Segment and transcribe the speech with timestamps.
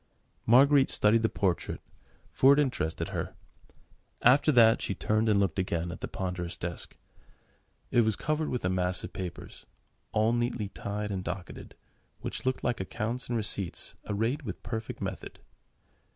[0.47, 1.79] Marguerite studied the portrait,
[2.31, 3.35] for it interested her:
[4.23, 6.97] after that she turned and looked again at the ponderous desk.
[7.91, 9.67] It was covered with a mass of papers,
[10.11, 11.75] all neatly tied and docketed,
[12.21, 15.37] which looked like accounts and receipts arrayed with perfect method.